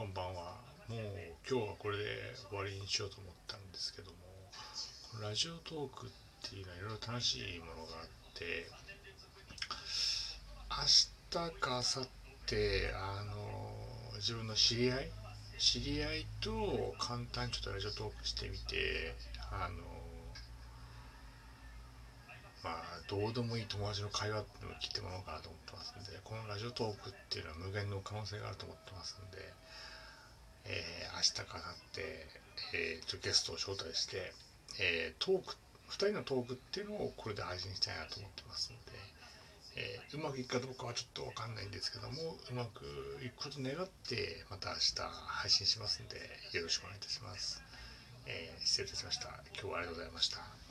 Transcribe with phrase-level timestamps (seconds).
[0.00, 0.56] こんばんは。
[0.88, 1.00] もう
[1.46, 2.04] 今日はこれで
[2.48, 4.16] 終わりにしようと思ったんですけども
[5.20, 6.10] ラジオトークっ
[6.48, 8.64] ていうのはいろいろ楽しいものがあって
[10.70, 12.08] 明日か明後
[12.46, 12.56] 日
[12.94, 15.10] あの自分の知り合い
[15.58, 19.14] 知り合いと簡単にちょっとラジオトークしてみて
[19.52, 19.84] あの
[23.10, 29.42] どうでもいい友達の会話っていうのを聞いてもらおうかなと思ってますんでこのラジオトークっていうのは無限の可能性があると思ってますんで、
[30.70, 32.06] えー、明日かなって、
[32.70, 34.30] えー、ゲストを招待して、
[34.78, 35.58] えー、トーク
[35.90, 38.94] 2人のトークっていうのをこれで配信したいなと思ってますんで、
[39.74, 42.86] えー、うまくいくかどうかはちょっと分かんないんですけどもうまく
[43.26, 46.14] いくこと願ってまた明日配信しますんで
[46.54, 47.58] よろしくお願いいたします、
[48.30, 49.34] えー、失礼いたしました。
[49.58, 50.69] 今日はありがとうございました。